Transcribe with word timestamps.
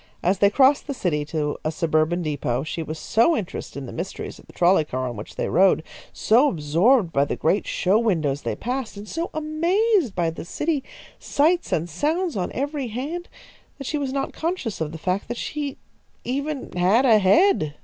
As 0.23 0.39
they 0.39 0.49
crossed 0.49 0.87
the 0.87 0.95
city 0.95 1.23
to 1.25 1.59
a 1.63 1.71
suburban 1.71 2.23
depot, 2.23 2.63
she 2.63 2.81
was 2.81 2.97
so 2.97 3.37
interested 3.37 3.77
in 3.77 3.85
the 3.85 3.91
mysteries 3.91 4.39
of 4.39 4.47
the 4.47 4.51
trolley 4.53 4.83
car 4.83 5.07
on 5.07 5.15
which 5.15 5.35
they 5.35 5.47
rode, 5.47 5.83
so 6.11 6.49
absorbed 6.49 7.13
by 7.13 7.23
the 7.23 7.35
great 7.35 7.67
show 7.67 7.99
windows 7.99 8.41
they 8.41 8.55
passed, 8.55 8.97
and 8.97 9.07
so 9.07 9.29
amazed 9.31 10.15
by 10.15 10.31
the 10.31 10.43
city 10.43 10.83
sights 11.19 11.71
and 11.71 11.87
sounds 11.87 12.35
on 12.35 12.51
every 12.53 12.87
hand, 12.87 13.29
that 13.77 13.85
she 13.85 13.99
was 13.99 14.11
not 14.11 14.33
conscious 14.33 14.81
of 14.81 14.91
the 14.91 14.97
fact 14.97 15.27
that 15.27 15.37
she 15.37 15.77
even 16.25 16.71
had 16.75 17.05
a 17.05 17.19
head. 17.19 17.75